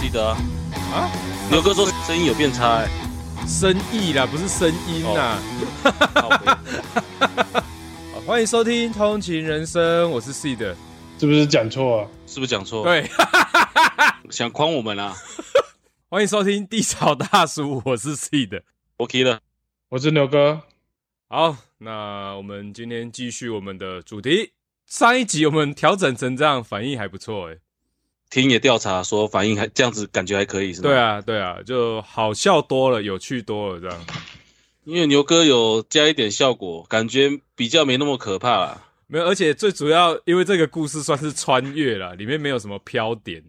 [0.00, 0.36] 记得啊，
[0.92, 1.10] 啊，
[1.50, 2.88] 牛哥说声音有变差，欸，
[3.46, 5.38] 声意啦，不是声音呐。
[8.12, 10.74] 好，欢迎收听《通勤人生》，我是 Seed，
[11.18, 12.08] 是不是讲错啊？
[12.26, 12.84] 是不是讲错？
[12.84, 13.08] 对，
[14.30, 15.14] 想诓我们啊？
[16.08, 18.62] 欢迎收听《地草大叔》，我是 Seed，
[18.98, 19.40] 我 k 了，
[19.88, 20.60] 我是牛哥。
[21.28, 24.52] 好，那我们今天继续我们的主题。
[24.86, 27.58] 上一集我们调整成这样，反应还不错诶。
[28.30, 30.88] 听也调查说反应还这样子，感觉还可以是吗？
[30.88, 34.06] 对啊，对啊，就好笑多了，有趣多了这样。
[34.84, 38.82] 因为牛哥有加一点效果，感觉比较没那么可怕啦。
[39.08, 43.42] 没有，而且最主要，因为这个故事算是穿越了，里面没有什么飘点。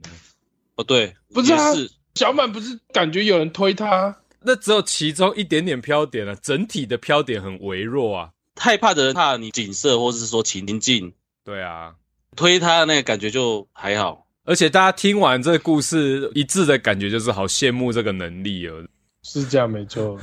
[0.75, 8.29] 哦，对，不是啊，是小满不是感觉有人推他，那只有其中一点点飘点了，整体的飘点很微弱啊。
[8.55, 11.13] 害怕的人怕你景色，或者是说情境。
[11.43, 11.95] 对啊，
[12.35, 14.26] 推他的那个感觉就还好。
[14.47, 18.81] 而且大家听完这个故事，一致的感觉就是好羡慕这个能力哦。
[19.21, 20.17] 是这样没错。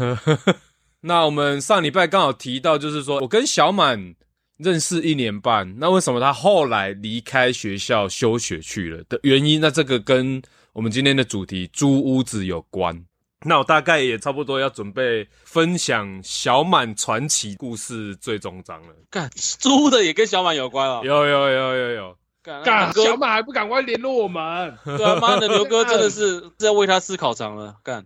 [1.03, 4.15] 那我们上礼拜刚好提到，就是说我跟小满
[4.57, 9.61] 认识一年半，那为什么他后来离开学校休学去了的原因？
[9.61, 10.41] 那这个跟
[10.73, 13.05] 我们今天的主题租屋子有关。
[13.45, 18.95] 那我大概也差不多要准备分享小满传奇故事最终章了。
[19.11, 21.03] 干，租的也跟小满有关哦。
[21.05, 22.17] 有有有有有。
[22.45, 24.77] 干，小马还不赶快联络我们？
[24.85, 27.77] 对啊，妈的， 牛哥真的是是在为他思考场了。
[27.83, 28.05] 干，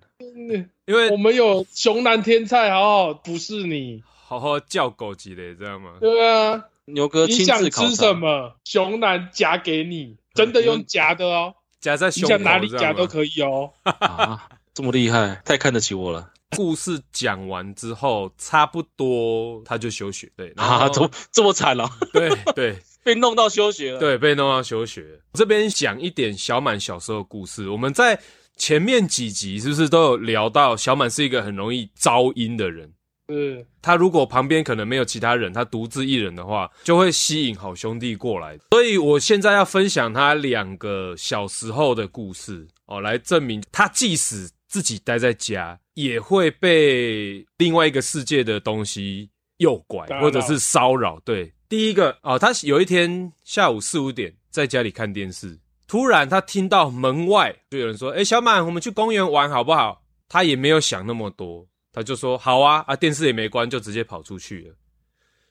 [0.87, 5.95] 因为我们有熊男天菜，好好服侍你，好好叫狗几嘞，知道吗？
[6.01, 7.61] 对啊，牛哥亲自考。
[7.61, 8.55] 你想吃什么？
[8.65, 13.73] 熊男夹给你，真的用夹的哦，夹在你想哪里夹都可以哦。
[13.83, 16.31] 啊，这么厉害，太看得起我了。
[16.57, 21.91] 故事讲完之后，差不多他就休学，对啊，怎么这么惨了？
[22.13, 22.79] 对对。
[23.09, 25.19] 被弄到休学了，对，被弄到休学。
[25.33, 27.67] 这边讲一点小满小时候的故事。
[27.71, 28.21] 我们在
[28.59, 32.93] 前面几集是不是都有聊到，小满是一个很容易招阴的人？
[33.33, 38.59] 嗯，他如果旁边可能没有其他人，他独自一人的话，就会吸引好兄弟过来。
[38.73, 51.19] 所以我现在要分享他两个小时候的故事哦，来证明他即使自己待在家，也会被另外一个世界的东西诱拐或者是骚扰。
[51.25, 51.51] 对。
[51.69, 64.75] 第一个哦，他有一天下午四五点在家里看电视，突然他听到门外就有人说：“诶，小满，我们去公园玩好不好？”他也没有想那么多，他就说：“好啊！”啊，电视也没关，就直接跑出去了。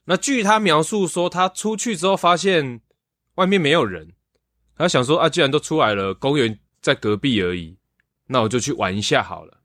[0.05, 2.81] 那据他描述说，他出去之后发现
[3.35, 4.11] 外面没有人，
[4.75, 7.77] 他想说：“啊，既然都出来了，公园在隔壁而已，
[8.25, 9.59] 那我就去玩一下好了。”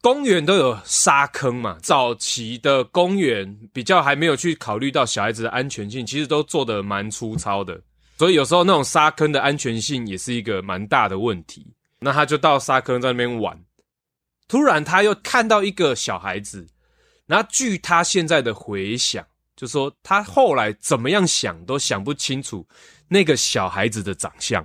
[0.00, 7.80] 公园都有沙坑嘛，早期的公园比较还没有去考虑到小孩子的安全性，其实都做的蛮粗糙的，
[8.16, 11.66] 所以有时候那种沙坑的安全性也是一个蛮大的问题。
[11.98, 13.60] 那他就到沙坑在那边玩，
[14.46, 16.64] 突然他又看到一个小孩子，
[17.26, 19.26] 然后据他现在的回想，
[19.56, 22.64] 就说他后来怎么样想都想不清楚
[23.08, 24.64] 那个小孩子的长相。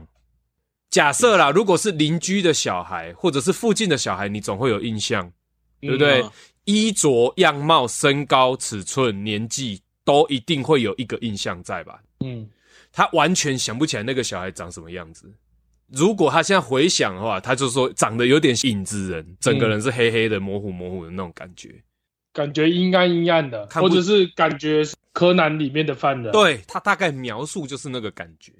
[0.93, 5.33] 假设啦，如果是邻居的小孩，或者是附近的小孩，你总会有印象，
[5.81, 6.21] 对不对？
[6.21, 6.33] 嗯啊、
[6.65, 11.99] 衣着、样貌、身高、尺寸、年纪，都一定会有一个印象在吧？
[12.19, 12.47] 嗯，
[12.91, 15.33] 他完全想不起来那个小孩长什么样子。
[15.87, 21.73] 如果他现在回想的话，他就说长得有点影子人，整个人是黑黑的、模糊模糊的那种感觉，
[22.31, 26.31] 感觉阴暗阴暗的，或者是感觉柯南里面的犯人。
[26.31, 28.53] 对，他大概描述就是那个感觉。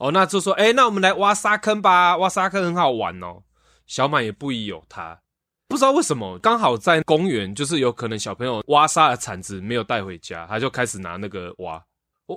[0.00, 3.42] 哦，那就说，哎，那我们来挖沙坑吧，挖沙坑很好玩哦。
[3.86, 5.20] 小满也不疑有他，
[5.68, 11.84] 不知道为什么，刚好在公园，就是有可能小朋友挖沙的铲子没有带回家，他就开始拿那个挖，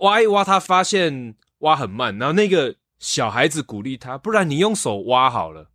[0.01, 5.71] 挖一挖，他发现挖很慢，然后那个小孩子鼓励他，不然你用手挖好了。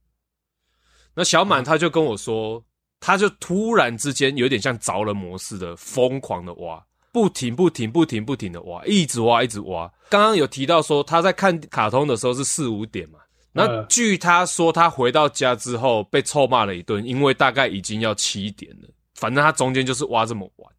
[1.15, 2.63] 那小满他就跟我说，
[3.01, 6.85] 他就突然之间有点像着了魔似的，疯狂的挖。
[7.11, 9.91] 不停不停不停不停的挖，一直挖一直挖。
[10.11, 13.19] 刚刚有提到说他在看卡通的时候是四五点嘛，
[13.53, 18.89] 那据他说他回到家之后被臭骂了一顿，因为大概已经要七点了。
[19.15, 20.73] 反正他中间就是挖这么晚，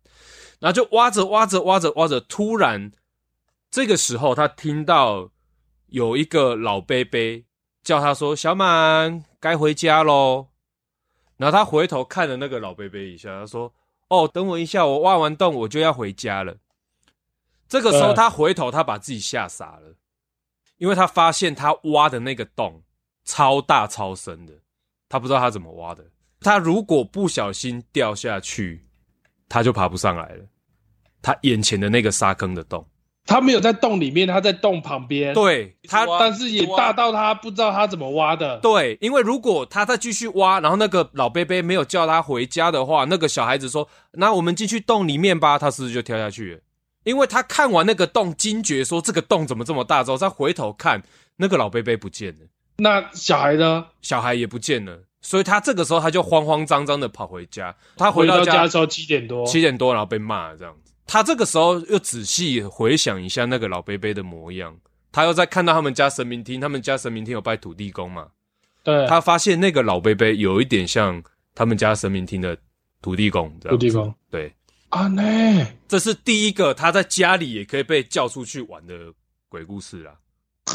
[0.59, 2.91] 然后就挖着挖着挖着挖着，突然
[3.71, 5.29] 这个时候他听到
[5.87, 7.19] 有一个老伯伯
[7.83, 10.47] 叫他说：“小满该回家喽。”
[11.37, 13.73] 然后他回头看了那个老伯伯一下，他说。
[14.09, 16.57] 哦，等我一下，我挖完洞我就要回家了。
[17.67, 19.95] 这个时候他回头，他把自己吓傻了，
[20.77, 22.83] 因为他发现他挖的那个洞
[23.23, 24.53] 超大超深的，
[25.07, 26.03] 他不知道他怎么挖的。
[26.41, 28.87] 他如果不小心掉下去，
[29.47, 30.45] 他就爬不上来了。
[31.21, 32.83] 他眼前的那个沙坑的洞，
[33.29, 35.35] 他没有在洞里面，他在洞旁边。
[35.35, 38.57] 对他，但是也大到他不知道他怎么挖的。
[38.57, 43.87] 对，因为如果他再继续挖，然后那个老伯伯没有叫他回家的话，那个小孩子说
[44.17, 46.59] ：“那我们进去洞里面吧。”他是不是就跳下去了？
[47.03, 51.03] 因为他看完那个洞，惊觉说：“这个洞怎么这么大？”之后再回头看，
[51.37, 52.47] 那个老伯伯不见了。
[52.77, 53.85] 那小孩呢？
[54.01, 55.03] 小孩也不见了。
[55.21, 57.75] 所以他这个时候他就慌慌张张的跑回家。
[57.95, 60.88] 他回到家，回到家的时候七点多，七点多，然后被骂了这样子。
[61.11, 64.77] 他这个时候又仔细回想一下那个老伯伯的模样，
[65.11, 68.27] 他又在看到他们家神明厅，他们家神明厅有拜土地公嘛？
[68.83, 69.07] 对。
[69.07, 71.21] 他发现那个老伯伯有一点像
[71.55, 72.55] 他们家神明厅的
[73.01, 73.51] 土地公。
[73.61, 74.13] 土地公。
[74.29, 74.53] 对。
[74.89, 79.11] 啊，那这是第一个他在家里也可以被叫出去玩的
[79.49, 80.13] 鬼故事啦。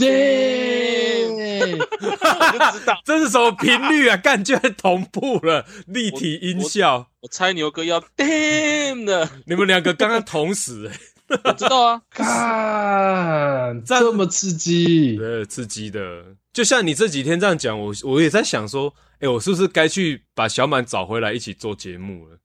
[0.01, 1.25] 耶！
[1.71, 4.17] 我就知道 这是什么频率啊？
[4.19, 7.07] 感觉同步了，立体音效。
[7.25, 16.37] 我，猜牛哥要 damn 的， 你们两个刚刚同时、欸， 我知道啊， 看这么刺激，对，刺激的。
[16.53, 22.37] 就像你这几天这样讲，我我也在想说，哎、欸，我是不是该去把小满找回来一起做节目了？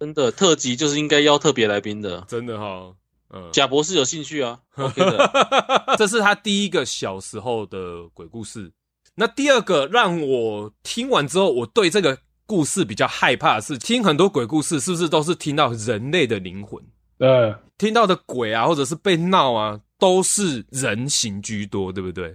[0.00, 2.94] 真的，特辑就是应该邀特别来宾的，真的哈。
[3.30, 8.72] 嗯，贾博士有兴趣啊？OK 的，这是他第一个小时候的鬼故事。
[9.16, 12.16] 那第二个让我听完之后，我对这个
[12.48, 16.82] 故事比较害怕的是，听很多鬼故事是不是都是听到人类的灵魂？
[17.18, 22.34] 呃，听到的鬼啊，或者是被闹啊，都是人形居多，对不对？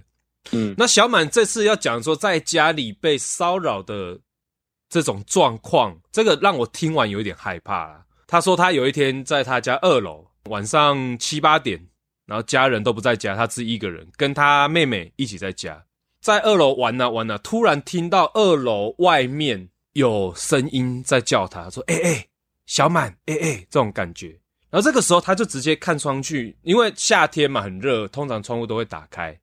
[0.52, 4.20] 嗯，那小满这次要讲说在家里被骚扰的
[4.88, 8.04] 这种状况，这个让我听完有一点害怕啦。
[8.26, 10.24] 他说他有一天在他家二楼。
[10.50, 11.80] 晚上七八点，
[12.26, 15.82] 然后家人都不在家，他自己一个人跟他妹妹一起在家，
[16.20, 22.28] 在二楼玩呢、啊、玩呢、啊，突然听到二楼外面有声音在叫他，说：“哎、欸、哎、欸，
[22.66, 24.28] 小满，哎、欸、哎、欸，这种感觉。”
[24.70, 29.36] 然后这个时候他就直接看窗去，因为夏天嘛很热，通常窗户都会打开，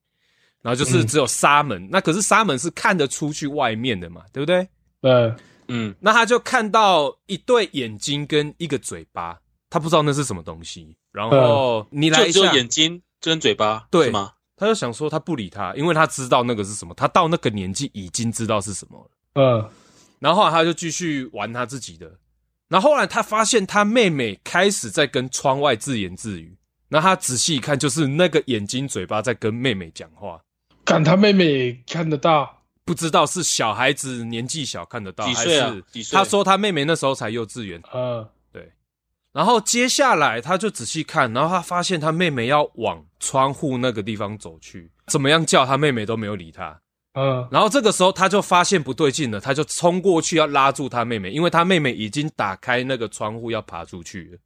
[0.61, 4.67] 然后就是只有纱门，嗯、那可是纱门是看得出去外面的嘛，对不对？
[5.01, 5.33] 对，
[5.67, 9.39] 嗯，那他就看到一对眼睛跟一个嘴巴。
[9.73, 14.33] 他不知道那是什么东西，然后你来一下，就只有眼睛，这跟嘴巴，对吗？
[14.57, 19.11] 他就想说他不理他，因为他知道那个是什么，他到那个年纪已经知道是什么了。
[19.35, 19.69] 嗯，
[20.21, 22.19] 然后后来他就继续玩他自己的，
[22.69, 26.55] 然后后来他发现他妹妹开始在跟窗外自言自语，
[26.87, 30.39] 然后他仔细一看，就是那个眼睛嘴巴在跟妹妹讲话。
[30.85, 35.69] 看他妹妹看得到，不知道是小孩子年纪小看得到，几岁啊？
[35.69, 36.15] 还是几岁？
[36.15, 37.81] 他说他妹妹那时候才幼稚园。
[37.91, 38.27] 嗯。
[38.53, 38.71] 对
[39.33, 46.81] 然后接下来他就仔细看，然后他发现他妹妹要往窗户那个地方走去，怎么样叫他妹妹都没有理他。
[47.13, 54.37] 嗯，然后这个时候他就发现不对劲了，他就冲过去要拉住他妹妹，因为他妹妹已经打开那个窗户要爬出去了。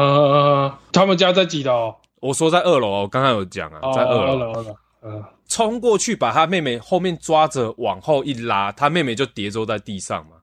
[0.00, 1.94] 呃，他们家在几楼？
[2.20, 4.20] 我说在二楼，我刚刚有讲啊，哦、在二楼。
[4.22, 4.76] 二楼，二楼。
[5.04, 10.36] 嗯，冲过去把他妹妹后面抓着往后一拉，他妹妹就跌坐在地上嘛。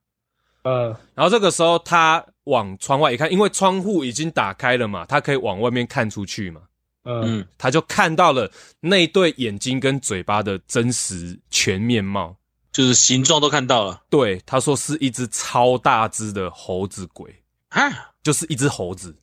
[0.64, 6.60] 嗯，然后这个时候他往窗外一看，因为窗户已经打开了嘛，他可以往外面看出去嘛。
[7.04, 12.36] 嗯，他就看到了那对眼睛跟嘴巴的真实全面貌，
[12.72, 14.02] 就是形状都看到了。
[14.10, 17.34] 对，他说是一只超大只的猴子鬼，
[17.70, 19.16] 啊，就是一只猴子。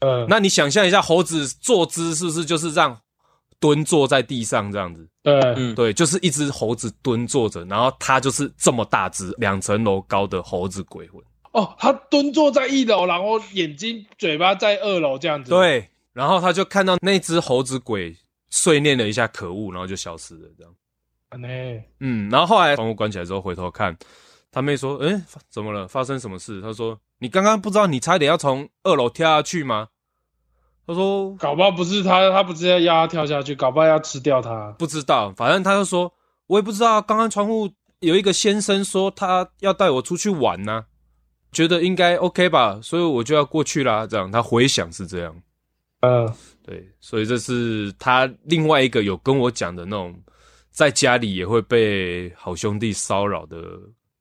[0.00, 3.00] 嗯，那你想象一下，猴子坐姿是不是就是这样？
[3.58, 11.22] 蹲坐在地上这样子，对，嗯，对，就是一只猴子蹲坐着，然后它就是这么大只，两层楼高的猴子鬼魂。
[11.52, 15.50] 哦，他蹲坐在一楼，然后眼睛、嘴巴在二楼这样子。
[15.50, 18.16] 对，然后他就看到那只猴子鬼
[18.50, 20.74] 碎念了一下“可恶”，然后就消失了，这样。
[22.00, 23.96] 嗯，然后后来窗户关起来之后，回头看，
[24.50, 25.86] 他妹说：“诶，怎么了？
[25.86, 29.88] 发生什么事？”他说：“你刚刚不知道你差点要从二楼跳下去吗？”
[30.84, 34.74] 他说：“搞不好不是他，他不是要压他跳下去，搞不好要吃掉他。
[34.76, 36.12] 不知道，反正他就说，
[36.48, 37.00] 我也不知道。
[37.00, 40.84] 刚刚窗户有一个先生说他要带我出去玩呢、啊，
[41.52, 44.04] 觉得应该 OK 吧，所以我就要过去啦。
[44.04, 45.36] 这样，他回想是这样。
[46.00, 50.14] 嗯，对，所以这是他另外一个有跟我讲的那种，
[50.70, 53.56] 在家里也会被好兄弟骚扰的。”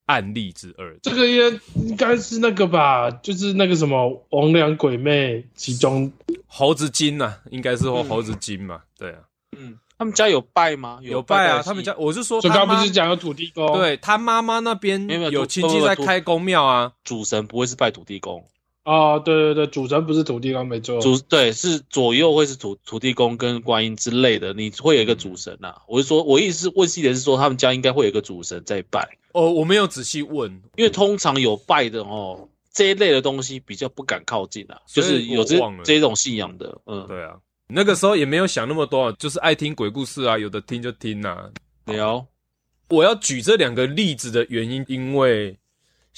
[0.10, 6.12] 案例之二，这个也应该是那个吧，就是那个什么王良鬼魅其中。
[6.48, 9.20] 猴子精呐、啊，应该是说猴子精嘛，嗯、对啊，
[9.56, 10.98] 嗯，他们家有拜吗？
[11.04, 18.44] 有拜啊，他们家我是说，刚刚不是讲有土地公，对他妈妈那边有亲戚在开公庙啊，主神不会是拜土地公。
[18.90, 21.00] 哦，对对对，主神不是土地公，没错。
[21.00, 25.82] 主对是左右会是土土地公跟观音之类的，你会有一个主神呐、啊。
[25.88, 29.08] 我是说，我意思是问细点是说，他们家应该会有一个主神在拜。
[29.34, 37.36] 哦，我没有仔细问，因为通常有拜的哦，这一类的东西比较不敢靠近啊，就是有这这种信仰的，嗯，对啊，
[37.68, 41.50] 那个时候也没有想那么多，就是爱听鬼故事啊，有的听就听呐、啊。
[41.86, 42.26] 聊，
[42.90, 45.59] 我要举这两个例子的原因，因为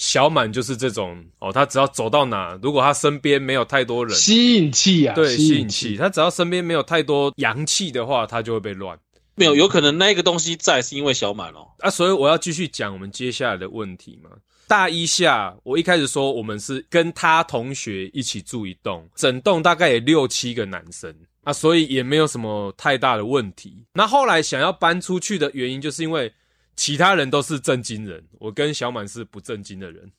[0.01, 8.98] 小满就是这种哦，他只要走到哪，如果他身边没有太多人，吸引器啊，对，吸引器，他只要身边没有太多阳气的话，他就会被乱。
[9.36, 11.67] 没有，有可能那个东西在是因为小满哦。
[11.77, 14.31] 啊，所以我要继续讲我们接下来的问题嘛。
[14.67, 23.86] 大一下，我一开始说我们是跟他同学一起住一栋，整栋大概有六七个男生啊，所以也没有什么太大的问题。
[23.93, 26.34] 那后来想要搬出去的原因，就是因为
[26.75, 30.12] 其他人都是正经人，我跟小满是不正经的人。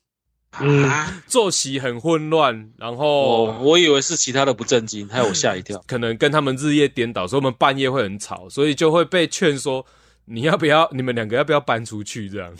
[0.59, 0.87] 嗯，
[1.25, 5.83] 作息很混乱，然后我我以为是其他的不正经，害我吓一跳。
[5.87, 9.83] 可能跟他们日夜颠倒，所以我们半夜会很吵，所以就会被劝说，
[10.25, 12.53] 你要不要，你们两个要不要搬出去这样？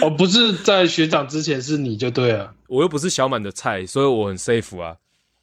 [0.00, 4.96] 哦， 不是在学长之前是你就对了，我又不是小满的菜，所以我很 safe 啊。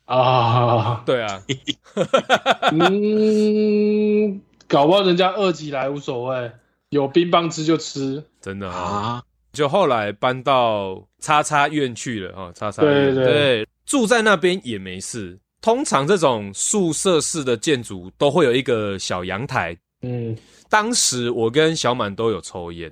[0.06, 1.44] 啊，对啊，
[2.74, 6.52] 嗯，搞不好人家饿起来无所谓，
[6.90, 9.24] 有冰棒吃就吃，真的啊。
[9.52, 15.40] 就后来搬到叉叉院去了啊，叉叉院，对对对，住在那边也没事。
[15.62, 19.78] 通常这种宿舍式的建筑都会有一个小阳台。
[20.02, 20.38] 嗯，
[20.70, 22.92] 当时我跟小满都有抽烟。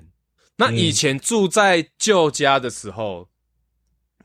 [0.56, 3.28] 那以前住在旧家的时候，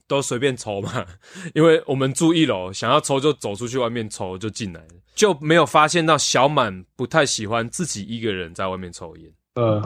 [0.07, 1.05] 都随便抽嘛，
[1.53, 9.31] 因为我们住一楼，想要抽就走出去外面抽就进来了，就没有发现到小满不太喜欢自己一个人在外面抽烟。
[9.55, 9.83] 呃。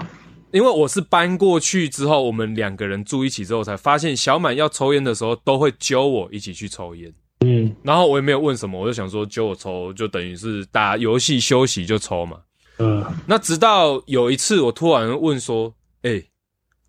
[0.52, 7.14] 因为我是搬过去之后，我们两个人住一起之后，才发现小满要抽烟的时候，都会揪我一起去抽烟。
[7.42, 12.40] 嗯，然后我也没有问什么，我就想说揪我抽，就等于是打游戏休息就抽嘛。
[12.80, 16.30] 嗯，那直到有一次，我突然问说：“哎、欸，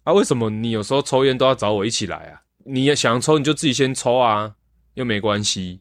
[0.05, 2.41] 啊，为什么你有时候抽烟都要找我一起来啊？
[2.65, 4.53] 你也想抽，你就自己先抽啊，
[4.95, 5.81] 又没关系。”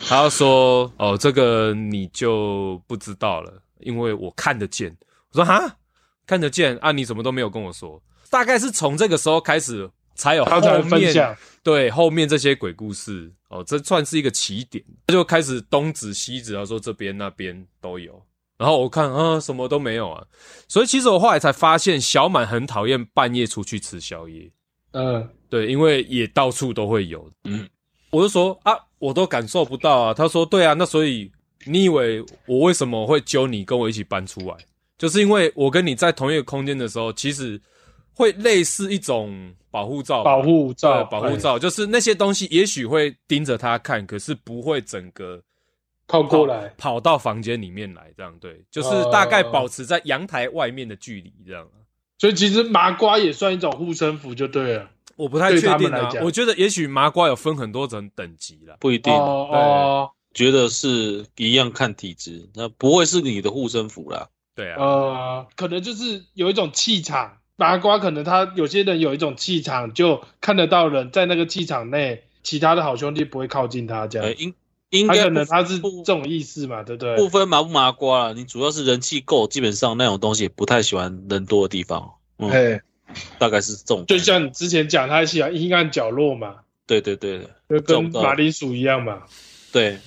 [0.00, 4.96] 他说：“哦，这个你就不知道了，因为我看得见。”
[5.34, 5.76] 我说：“哈？”
[6.26, 6.90] 看得见啊？
[6.90, 8.02] 你怎么都没有跟我说？
[8.30, 14.82] 大概是从这个时候开始才有后面对后面这些鬼故事哦，这算是一个起点。
[15.06, 18.20] 他就开始东指西指，他说这边那边都有。
[18.56, 20.24] 然后我看啊，什么都没有啊。
[20.66, 24.50] 所以其实我后来才发现，小满很讨厌半夜出去吃宵夜。
[24.92, 27.30] 嗯，对，因为也到处都会有。
[27.44, 27.68] 嗯，
[28.10, 30.14] 我就说啊，我都感受不到啊。
[30.14, 31.30] 他说对啊，那所以
[31.66, 34.56] 你以为我为什么会揪你跟我一起搬出来？
[35.04, 37.60] 就是因为我跟你在同一个空间的时候，其实
[38.14, 45.38] 会类似一种保护罩，保护罩，保护罩，就是那些东西也许会盯着他看，可是不会整个
[46.06, 51.68] 靠过来跑到房间里面来，这样对，就是大概保持在阳台外面的距离这样。
[52.16, 64.26] 所以其实麻瓜也算一种护身符就对了，我不太确定啊，我觉得也许麻瓜有分很多种等级啦，不一定哦，觉得是一样看体质，那不会是你的护身符啦。
[64.54, 74.34] 对啊，呃，可能就是有一种气场，麻瓜可能他有些人有一种气场，就看得到人在那个气场内，其他的好兄弟不会靠近他这样。
[74.38, 74.54] 应
[74.90, 77.16] 应该可能他是这种意思嘛，对不对？
[77.16, 82.14] 不分麻不麻瓜，你主要是人气够，基本上那种东西也不太喜欢人多的地方。
[82.38, 82.80] 嗯，嘿
[83.38, 84.06] 大概是这种。
[84.06, 86.56] 就像你之前讲，他喜欢阴暗角落嘛。
[86.86, 89.22] 对对对的，就跟马铃薯一样嘛。
[89.72, 89.98] 对，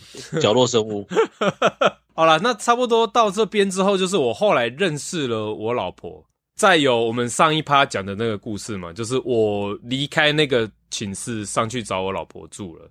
[0.42, 1.06] 角落生物。
[2.18, 12.90] 好了，那差不多到这边之后，就是我后来认识了我老婆，再有我们上一趴讲的那个故事嘛，就是我离开那个寝室上去找我老婆住了。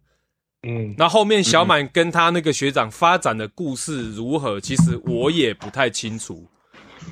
[0.62, 6.46] 嗯，那后面小满跟他那个学长发展的故事如何，其实我也不太清楚。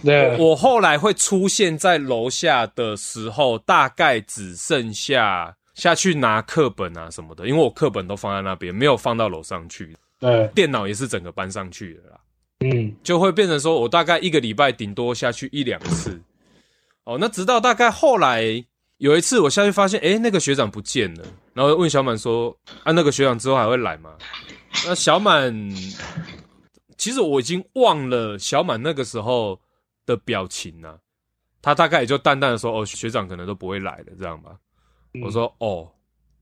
[0.05, 9.97] 对，我后来会出现在楼下的时候，大概只剩下下去拿课本啊什么的，因为我课本都放在那边，没有放到楼上去。
[10.25, 12.21] 对，电脑也是整个搬上去的啦，
[12.61, 16.19] 嗯，就会变成说我大概一个礼拜顶多下去一两次，
[17.05, 18.43] 哦，那直到大概后来
[18.97, 24.17] 有一次我下去发现，诶，那个学长不见了，然后问小满说，啊，那个学长之后还会来吗？
[24.87, 25.53] 那小满，
[26.97, 29.61] 其实我已经忘了小满那个时候
[30.07, 30.99] 的表情了，
[31.61, 34.57] 他大概也就淡淡的说，哦，学长可能都不会来了，这样吧。
[35.23, 35.93] 我说，哦，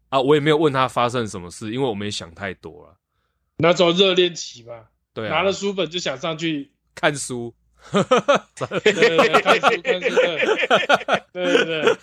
[0.09, 2.95] 啊，我也没有问他发生什么事，因为我没想太多了。
[3.62, 4.75] 那时候热恋期嘛，
[5.14, 7.54] 对、啊，拿了书本就想上去看书，
[7.92, 10.16] 对对对，看书看书，
[11.33, 11.97] 对对对，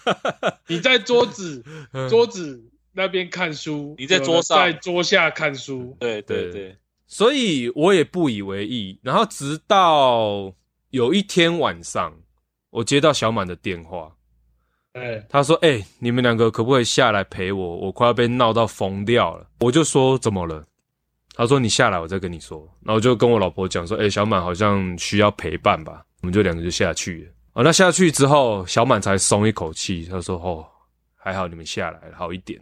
[0.67, 1.61] 你在桌子
[2.09, 2.63] 桌子
[2.93, 4.57] 那边看书，你在桌上。
[4.57, 8.97] 在桌下看书，对对对，对，所以我也不以为意。
[9.03, 10.53] 然后直到
[10.91, 12.13] 有一天晚上，
[12.69, 14.15] 我接到小满的电话，
[14.93, 17.75] 哎，他说：“哎、欸，你们两个可不可以下来陪我？
[17.77, 20.65] 我快要被闹到疯掉了。”我就说：“怎么了？”
[21.39, 27.31] 他说：“你下来，我再跟你说。”然后就跟我老婆讲说：“哎、小满好像需要陪伴吧？”我们就两个就下去了。
[27.53, 30.05] 哦，那下去之后，小满才松一口气。
[30.12, 30.65] 他说：“哦，
[31.15, 32.60] 还好你们下来了，好一点。”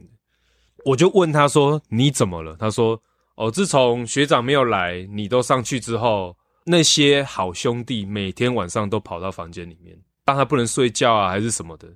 [0.85, 3.01] 我就问他说：“你怎么了？”他说
[3.33, 11.87] ：“哦，自从学长没有来，你都上去之后，那些好兄弟每天晚上都跑到房间里面，当他不能睡觉啊，还是什么的。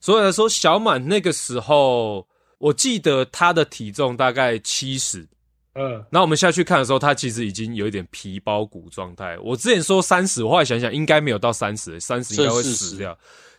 [0.00, 5.28] 所以来说，小满那个时候，我记得他的体重大概七十。
[5.74, 9.38] 嗯，那我们下去看的时候，他其实已经有一点皮包骨状态。
[9.38, 13.16] 我之前说三十，我后来想想，应该没有到三十，三十应该会死掉。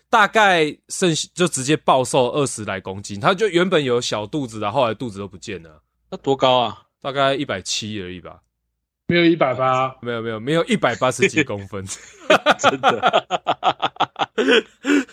[0.09, 5.81] 大概剩就直接暴瘦二十来公斤，他就原本有小肚子的，后来肚子都不见了。
[6.09, 6.81] 那多高啊？
[7.01, 8.41] 大概一百七而已吧。
[9.07, 11.85] 没有一百八，没有没有没有一百八十几公分，
[12.59, 13.25] 真的。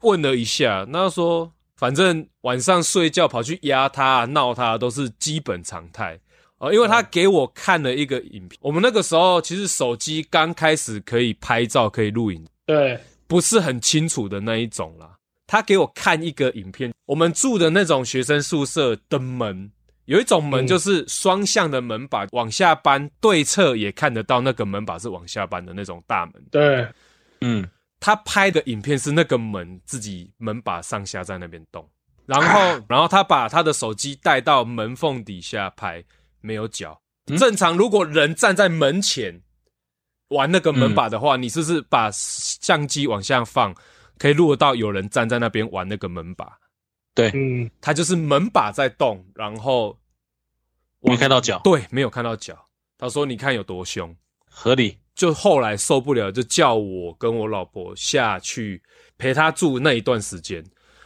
[0.00, 1.52] 问了一下，那说
[1.82, 6.16] 反正晚上睡觉跑去压他闹他都是基本常态
[6.58, 8.56] 哦，因为他给我看了一个影片。
[8.60, 13.00] 我们那个时候其实手机刚开始可以拍照可以录影，对。
[13.26, 15.10] 不是很清楚的那一种啦。
[15.48, 19.68] 他给我看一个影片，我们住的那种学生宿舍的门，
[20.04, 26.34] 有一种门就是双向的门把，往下扳，对侧也看得到那个门把是往下扳的那种大门。
[26.48, 26.86] 对，
[27.40, 27.68] 嗯，
[28.02, 31.88] 他拍的影片是那个门自己门把上下在那边动，
[32.26, 36.04] 然后，然后他把他的手机带到门缝底下拍，
[36.40, 37.00] 没有脚。
[37.38, 39.40] 正常如果人站在门前。
[40.28, 43.74] 玩那个门把的话，嗯、你是不是把相机往下放，
[44.16, 46.58] 可以录得到有人站在那边玩那个门把？
[47.14, 49.94] 对，嗯，他就是门把在动，然后
[51.02, 52.66] 没看到脚，对，没有看到脚。
[52.96, 54.16] 他说：“你看有多凶，
[54.48, 58.82] 合理。”就后来受不了，就叫我跟我老婆下去
[59.16, 60.60] 陪他住那一段时间。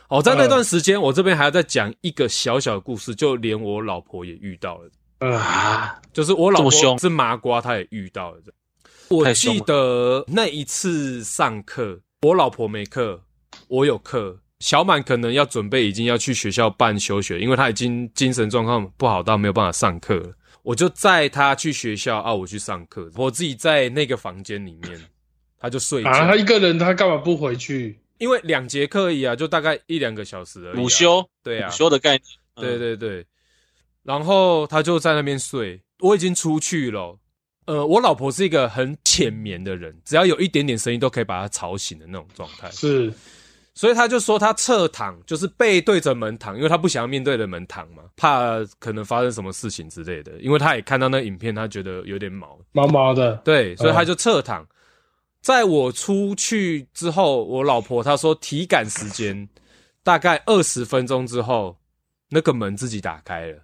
[0.08, 8.40] 哦，在那段时间，呃、我这边还要再讲一个小小的故事，就连我老婆也遇到了啊，就是我老婆是麻瓜，她也遇到了。
[9.10, 13.20] 我记得那一次上课，我老婆没课，
[13.68, 14.38] 我有课。
[14.60, 20.32] 小满可能要准备，已经要去学校办休学，因为他已经精神状况不好到没有办法上课了。
[20.66, 25.00] 我就载他去学校啊，我去上课，我自己在那个房间里面，
[25.56, 26.10] 他就睡觉。
[26.10, 28.00] 啊，他一个人，他干嘛不回去？
[28.18, 30.82] 因为两节课而已啊，就大概一两个小时而已啊。
[30.82, 32.22] 午休，对啊，午休的概念。
[32.56, 33.24] 对对对，
[34.02, 37.16] 然后他就在那边睡，我已经出去了。
[37.66, 42.68] 呃，我老婆是一个很浅眠的人，只要有一点点声音都可以把她吵醒的那种状态。
[42.72, 43.12] 是，
[43.76, 50.32] 所以他就说他侧躺，就是背对着门躺，因为他不想要面对着门躺嘛，怕可能发生什么事情之类的。
[50.40, 53.36] 因为他也看到那影片，他觉得有点毛毛毛的。
[53.44, 54.62] 对，所以他就侧躺。
[54.62, 54.68] 嗯、
[55.42, 59.46] 在我出去之后，我老婆她说体感时间
[60.02, 61.78] 大概二十分钟之后，
[62.30, 63.58] 那个门自己打开了。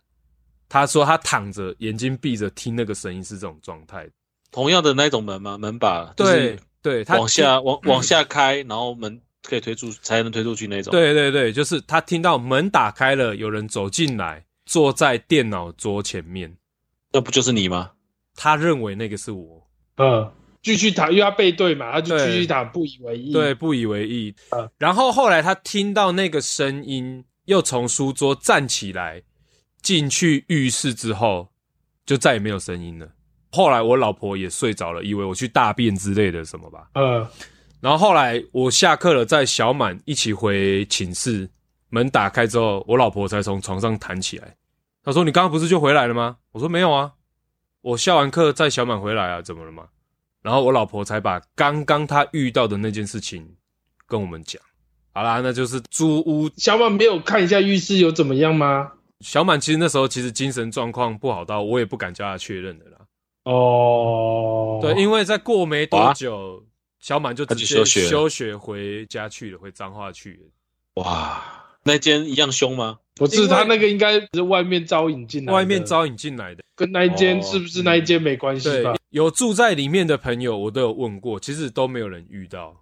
[0.69, 4.07] 他说他躺着，眼睛闭着听那个声音是这种状态。
[4.51, 5.57] 同样的那种门吗？
[5.57, 6.13] 门把？
[6.17, 10.91] 对对，他往下往往下开，然后门可以推出，才能推出去那种。
[10.91, 16.57] 对对对，就是他听到门打开了，有人走进来，坐在电脑桌前面。
[17.13, 17.91] 那不就是你吗？
[18.35, 19.69] 他认为那个是我。
[19.97, 23.33] 嗯，继续躺，因为他背对嘛，他就继续躺，不以为意。
[23.33, 24.35] 对，不以为意。
[24.51, 29.23] 嗯，然后后来他听到那个声音，又从书桌站起来。
[29.83, 31.49] 进去浴室之后，
[32.07, 33.09] 就再也没有声音了。
[33.51, 36.89] 后来我老婆也睡着了，以为我去大便之类的什么吧。
[36.95, 37.27] 嗯。
[37.83, 41.51] 然后后来我下课了，载小满一起回寝室，
[41.89, 44.55] 门打开之后，我老婆才从床上弹起来。
[45.03, 47.13] 她说：“你刚刚不是就回来了吗？”我说：“没有啊，
[47.81, 49.89] 我下完课载小满回来啊，怎么了吗？”
[50.43, 53.57] 然后我老婆才把刚刚她遇到的那件事情
[54.07, 54.63] 跟我们讲。
[55.13, 56.49] 好啦，那就是租屋。
[56.57, 58.93] 小满没有看一下浴室有怎么样吗？
[59.19, 62.99] 小满其实那时候其实精神状况不好到我也不敢叫他确认的啦。
[63.43, 66.63] 哦，对，因为在过没多久，哇
[67.03, 71.03] 小满就直接休学休学回家去了，回彰化去了。
[71.03, 71.43] 哇，
[71.83, 72.99] 那间一样凶吗？
[73.17, 78.93] 不是，他那个应该是外面招引进来的，外面招引进来的，跟那一间是不是那一间没关系吧？
[78.93, 78.99] 哦嗯？
[79.11, 82.75] 有住在里面的朋友，我都有问过，其实都没有人遇到。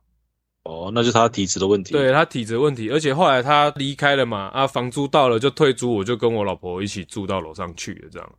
[0.65, 1.93] 哦，那就是他体质的问题。
[1.93, 8.33] 对，他体质问题，而且后来他离开了嘛，啊，房租到了就退租，我就跟我老婆一起住到楼上去了，这样。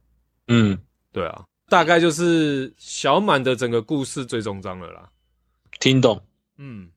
[0.48, 0.78] 嗯，
[1.12, 5.10] 对啊，大概就是小满的整个故事最终章了啦。
[5.82, 6.22] 听懂？
[6.58, 6.92] 嗯，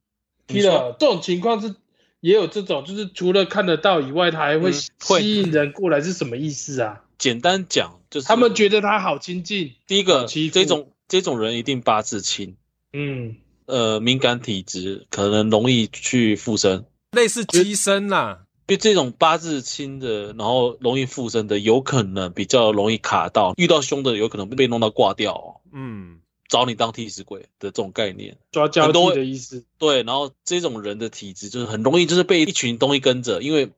[0.47, 0.95] 听了。
[1.01, 1.75] 这种情况是
[2.21, 7.01] 也有这种，就是除了看得到以外，他还会吸引人过来，是什么意思啊？
[7.01, 9.73] 嗯、简单讲就是他们觉得他好亲近。
[9.89, 12.57] 第一个，这种这种人一定八字轻。
[12.93, 13.35] 嗯。
[13.67, 18.41] 呃敏感体质，可能容易去附身，类似机身呐。
[18.67, 25.61] 因为这种八字轻的，然后容易附身的，有可能比较容易卡到，遇到凶的有可能被弄到挂掉哦。
[25.73, 26.19] 嗯，
[26.55, 29.65] 找你当替死鬼的这种概念，抓交替的意思。
[29.77, 33.73] 对，然后这种人的体质就是很容易就是被一群东西跟着，因为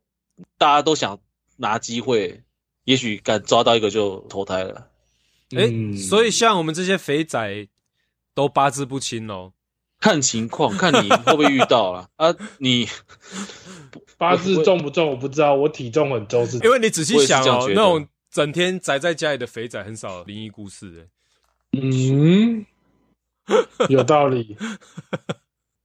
[0.59, 1.19] 大家都想
[1.57, 2.43] 拿机会，
[2.85, 4.89] 也许敢抓到一个就投胎了。
[5.53, 7.67] 哎、欸，所以像我们这些肥仔
[8.35, 9.55] 都八字不清哦。
[9.99, 12.11] 看情况， 看你会不会遇到啊？
[12.17, 12.87] 啊，你
[14.19, 21.09] 八字重不重我不知道，我体重很重，是因为你仔细想哦，那种整天宅在家里的肥仔很少灵异故事诶。
[21.73, 22.67] 嗯，
[23.89, 24.57] 有道理。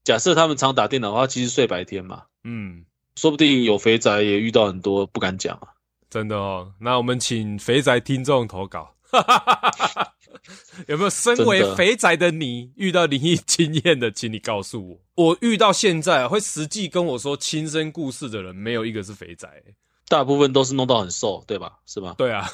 [0.03, 2.23] 假设他们常打电脑的话，其实睡白天嘛。
[2.43, 5.69] 嗯，说不定有肥宅也遇到很多不敢讲啊。
[6.09, 8.95] 真的哦，那我们请肥宅听众投稿。
[10.87, 14.99] 有没有身为肥宅的你遇到灵异经验的，请你告诉我。
[15.15, 19.61] 我遇到现在会实际跟我说亲身故事的人，没有一个是肥宅，
[20.07, 21.79] 大部分都是弄到很瘦，对吧？
[21.85, 22.15] 是吧？
[22.17, 22.49] 对啊，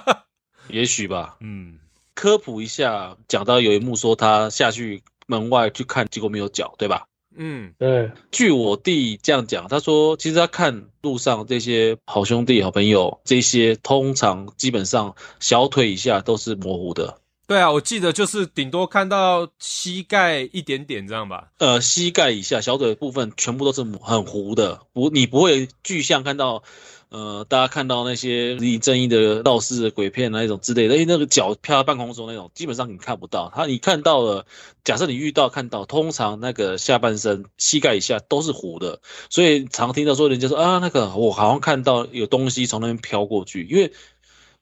[0.68, 1.36] 也许吧。
[1.40, 1.78] 嗯，
[2.20, 7.06] 科普一下，讲到有一幕说他下去门外去看，结果没有脚，对吧？
[7.34, 8.10] 嗯，对。
[8.30, 17.16] 据我弟这样讲，他说其实他看路上这些好兄弟、好朋友，这些通常基本上小腿以下都是模糊的。
[17.46, 21.48] 对啊，我记得就是顶多看到膝盖一点点这样吧。
[21.56, 26.62] 呃，膝盖以下小腿的部分全部都是很糊的，不，你不会具象看到。
[27.10, 33.52] 呃，大家看到那些李正义的道士的鬼片那一种之类的，哎，那个脚飘在半空中那种，基本上你看不到。
[33.52, 34.46] 他你看到了，
[34.84, 43.92] 假设你遇到看到，通常那个下半身膝盖以下都是糊的，所以常听到说人家说啊，那个我好像看到有东西从那边飘过去，因为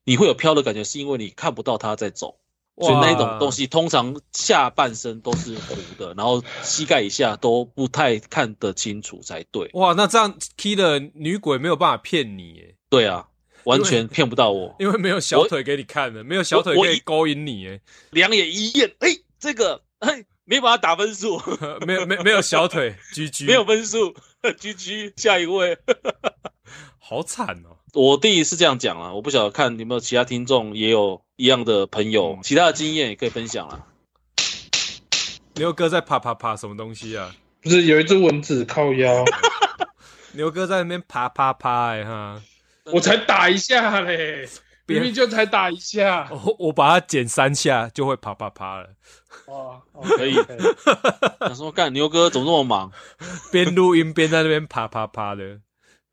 [0.04, 2.36] 你会有飘的感觉，是因为你看不到他在走。
[2.80, 9.68] 所以那一种东西通常下半身都是糊的，然后膝盖以下都不太看得清楚才对。
[9.74, 12.74] 哇，那这样 Key 的女鬼没有办法骗你耶？
[12.88, 13.26] 对啊，
[13.64, 17.80] 完全骗不到我，因为，没有小腿给你看的，没有小腿可以勾引你耶。
[18.10, 21.38] 两眼一验，哎、欸，这个哎，没办法打分数，
[21.86, 25.76] 没有没没有小腿，GG，没有分数，GG，下一位，
[26.98, 27.76] 好惨哦。
[27.92, 33.84] 我弟是这样讲啊，我不晓得看有没有其他听众也有一样的朋友，其他的经验也可以分享啊。
[35.56, 37.34] 牛哥在爬爬爬什么东西啊？
[37.60, 39.24] 不是有一只蚊子靠腰。
[40.32, 42.40] 牛哥在那边爬爬爬哎哈，
[42.86, 44.48] 我才打一下嘞，
[44.94, 48.88] 明明就才打一下，我 我把它剪三下就会啪啪啪了。
[49.46, 49.80] 哇，
[50.16, 50.34] 可以。
[51.40, 52.92] 他说干牛哥怎么那么忙？
[53.52, 55.60] 边录音边在那边啪啪啪的。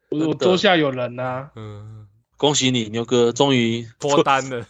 [0.09, 2.07] 我桌下有人呐、啊，嗯，
[2.37, 4.65] 恭喜你牛哥，终于脱单了，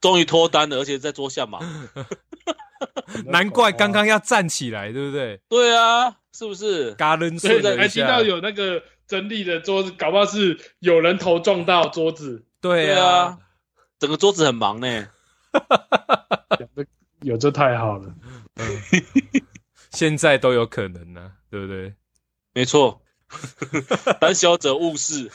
[0.00, 1.60] 终于脱单了，而且在桌下嘛，
[3.26, 5.40] 难怪刚刚要站起来，对不对？
[5.48, 6.92] 对啊，是不是？
[6.94, 12.44] 嘎楞顺还听到有那个整理的桌子，搞不好是有人头撞到桌子。
[12.60, 13.38] 对啊，对啊，
[14.00, 15.06] 整个桌子很忙呢。
[17.22, 18.14] 有这太好了，
[18.54, 18.64] 嗯，
[19.90, 21.94] 现在都有可能呢、啊，对不对？
[22.54, 23.02] 没错。
[24.18, 25.30] 胆小者误事。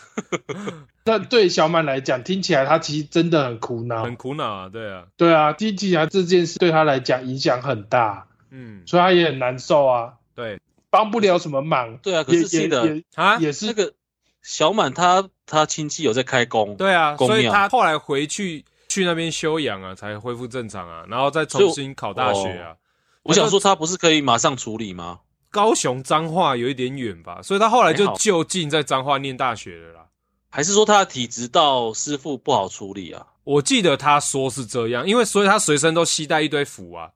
[1.04, 13.68] 但对小满来讲，听起来他其实真的很苦恼，很苦恼啊，对啊，对啊，听起来这件事对他来讲影响很大，嗯，所以他也很难受啊，对，帮不了什么忙，对啊，可是记得啊，也是。
[13.68, 13.94] 那个
[14.42, 22.76] 小满他他亲戚有在开工，对啊，所以他后来回去去那边休养啊，才恢复正常啊，然后再重新考大学啊，
[23.24, 25.20] 我想说他不是可以马上处理吗？
[25.52, 30.06] 高雄彰化有一点远吧，所以他后来就就近在彰化念大学了啦。
[30.50, 33.26] 还是说他的体质到师傅不好处理啊？
[33.44, 37.10] 我记得他说是这样，因为所以他随身都携带一堆符啊。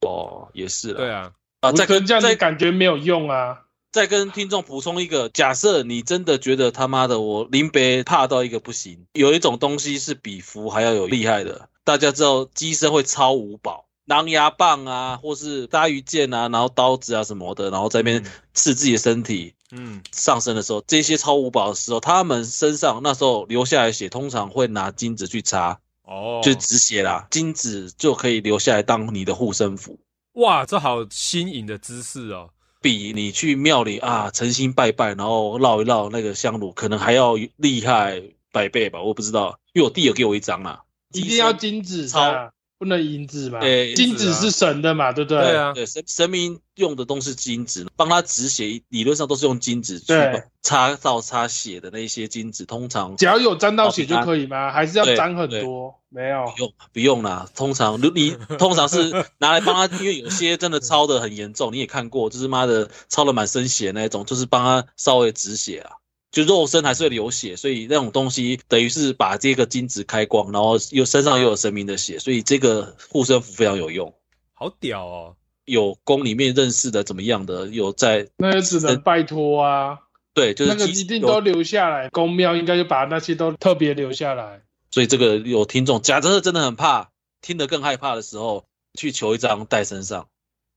[0.00, 0.98] 哦，也是了。
[0.98, 3.60] 对啊，啊，再跟这样感觉没有用啊。
[3.92, 13.86] 再跟听众补充一个，假设你真的觉得他妈的我林北怕到一个不行，有一种东西是比符还要有厉害的，大家知道乩身会超五宝。
[14.06, 18.24] 狼牙棒啊，或是鲨鱼剑啊，然后刀子啊什么的，然后在那边
[18.54, 19.54] 刺自己的身体。
[19.70, 25.78] 嗯，上身的时候，这些超五宝的时候，他们身上那时候流下来血，通常会拿金子去擦。
[26.02, 29.96] 哦，就止血啦，金子就可以留下来当你的护身符。
[30.32, 32.50] 哇，这好新颖的知识哦，
[32.80, 39.02] 比你去庙里啊诚心拜拜，然后绕一绕那个香炉，可能还要厉害百倍吧？
[39.02, 40.80] 我不知道，因为我弟有给我一张啊，
[41.12, 42.50] 一定要金子超。
[42.80, 43.60] 不能银子嘛？
[43.60, 45.38] 对，金子是神的嘛，对不对？
[45.38, 50.14] 对啊，对神神明用的都是金子，帮他止血，理论上都是用金子去
[50.62, 54.72] 擦到擦血的那些金子，通常只要有沾到血就可以吗？
[54.72, 56.00] 还是要沾很多？
[56.08, 57.46] 没有，不用不用啦。
[57.54, 66.00] 通常你 通常是拿来帮他，因为有些真的抄的很严重，你也看过，就是妈的抄的满身血那种，就是帮他稍微止血啊。
[66.30, 74.14] 就肉身还是会流血，所以那种东西等于是把这个金子开光，然后又身上又有神明的血，所以这个护身符非常有用。
[74.54, 75.36] 好屌哦！
[75.64, 79.98] 有宫里面认识的怎么样的，有在那也只能拜托啊。
[80.32, 84.62] 对，就是那个一定都留下来，宫庙应该就把那些都特别留下来。
[84.90, 90.28] 所以这个有听众假设真的很怕，听得更害怕的时候，去求一张带身上。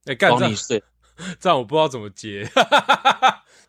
[0.06, 0.84] 哎、欸，干你睡，
[1.40, 2.50] 这样我不知道怎么接。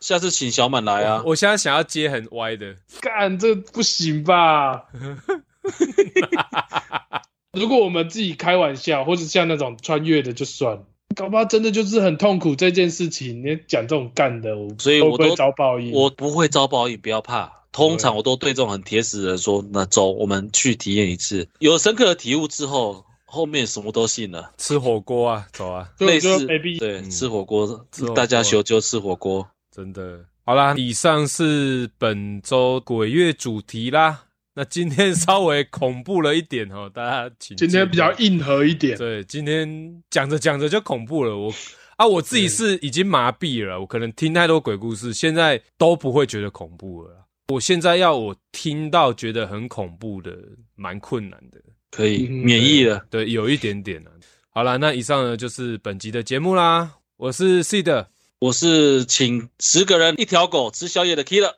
[0.00, 1.22] 下次请小满来啊！
[1.24, 4.84] 我现在想要接很歪的，干这不行吧？
[7.52, 10.84] 如果我们自己开玩笑，或者像那种穿越的就算，
[11.16, 13.42] 搞不好真的就是很痛苦这件事情。
[13.42, 15.92] 你讲这种干的，所以我都遭报应。
[15.92, 17.62] 我不会遭报应，不要怕。
[17.72, 21.48] 通常我都对这种很铁死的人说：“那走，我们去体验一次。
[21.58, 24.52] 有深刻的体悟之后，后面什么都信了。
[24.56, 34.26] 吃火锅啊，走啊，类似对、嗯、吃火锅，大家修就吃火锅。”真的好啦，以上是本周鬼月主题啦。
[34.54, 37.56] 那今天稍微恐怖了一点哦，大家请。
[37.56, 38.96] 今天比较硬核一点。
[38.96, 41.36] 对，今天讲着讲着就恐怖了。
[41.36, 41.52] 我
[41.96, 47.26] 啊，我自己是已经麻痹了，我可能听太多鬼故事，现在都不会觉得恐怖了。
[47.52, 50.38] 我现在要我听到觉得很恐怖的，
[50.76, 51.60] 蛮困难的。
[51.94, 54.10] 可以免疫了，对，有一点点了。
[54.50, 56.94] 好了，那以上呢就是本集的节目啦。
[57.16, 58.06] 我是 Seed。
[58.40, 61.52] 我是请十个人一条狗吃宵夜的 Killer，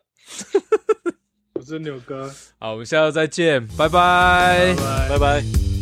[1.55, 5.09] 我是牛哥，好，我们下次再见，拜拜，拜拜。
[5.09, 5.76] 拜拜。